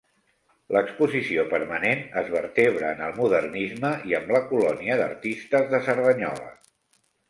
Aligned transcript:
L'exposició 0.75 1.43
permanent 1.51 2.01
es 2.23 2.33
vertebra 2.37 2.91
en 2.97 3.05
el 3.11 3.15
modernisme 3.21 3.95
i 4.11 4.19
amb 4.23 4.37
la 4.39 4.45
colònia 4.53 5.01
d'artistes 5.05 5.75
de 5.77 5.87
Cerdanyola. 5.91 6.55